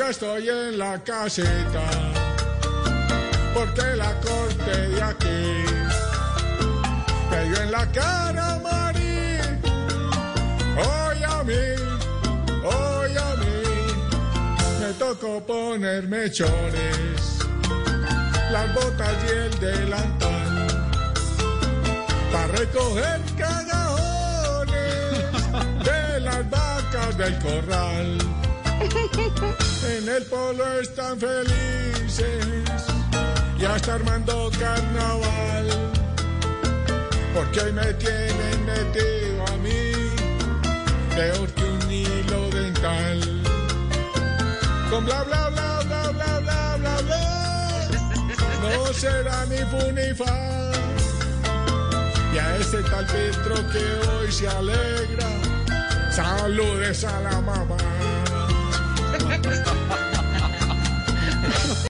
ya 0.00 0.08
estoy 0.08 0.48
en 0.48 0.78
la 0.78 0.98
caseta, 1.04 1.86
porque 3.52 3.96
la 3.96 4.12
corte 4.20 4.88
de 4.88 5.02
aquí 5.02 5.64
me 7.30 7.44
dio 7.44 7.62
en 7.64 7.70
la 7.70 7.86
cara, 7.92 8.58
Mari. 8.62 9.40
Hoy 10.78 11.22
a 11.22 11.42
mí, 11.44 11.64
hoy 12.64 13.12
a 13.28 13.36
mí, 13.40 13.62
me 14.80 14.90
tocó 14.94 15.38
ponerme 15.42 16.30
chores, 16.30 17.38
las 18.50 18.74
botas 18.74 19.14
y 19.26 19.30
el 19.36 19.60
delantal, 19.60 20.66
para 22.32 22.46
recoger 22.46 23.20
cagajones 23.36 24.72
de 25.84 26.20
las 26.20 26.48
vacas 26.48 27.18
del 27.18 27.38
corral. 27.40 28.18
El 30.16 30.24
polo 30.24 30.80
están 30.80 31.20
felices, 31.20 32.44
ya 33.58 33.76
está 33.76 33.94
armando 33.94 34.50
carnaval, 34.58 35.68
porque 37.32 37.60
hoy 37.60 37.72
me 37.72 37.94
tienen 37.94 38.66
metido 38.66 39.46
a 39.46 39.56
mí, 39.58 39.92
peor 41.14 41.48
que 41.50 41.62
un 41.62 41.92
hilo 41.92 42.50
dental. 42.50 43.20
Con 44.90 45.04
bla 45.04 45.22
bla 45.22 45.48
bla 45.50 45.80
bla 45.84 46.10
bla 46.10 46.40
bla 46.40 46.76
bla 46.76 47.02
bla, 47.02 47.88
no 48.62 48.92
será 48.92 49.46
ni 49.46 49.58
fu 49.70 49.92
ni 49.92 50.12
fa. 50.12 50.72
Y 52.34 52.38
a 52.38 52.56
ese 52.56 52.82
tal 52.82 53.06
Petro 53.06 53.54
que 53.70 54.08
hoy 54.08 54.32
se 54.32 54.48
alegra, 54.48 55.28
saludes 56.10 57.04
a 57.04 57.20
la 57.20 57.40
mamá. 57.42 57.76